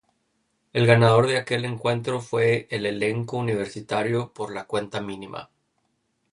El 0.73 0.87
ganador 0.87 1.27
de 1.27 1.37
aquel 1.37 1.63
encuentro 1.63 2.21
fue 2.21 2.65
el 2.71 2.87
elenco 2.87 3.37
universitario 3.37 4.33
por 4.33 4.51
la 4.51 4.63
cuenta 4.65 4.99
mínima. 4.99 5.51